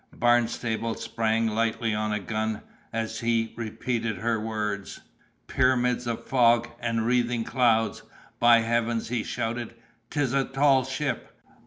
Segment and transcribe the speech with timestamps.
[0.13, 4.99] Barnstable sprang lightly on a gun, as he repeated her words—
[5.45, 6.67] "Pyramids of fog!
[6.79, 8.01] and wreathing clouds!
[8.39, 9.75] By Heaven!" he shouted,
[10.09, 11.39] "'tis a tall ship!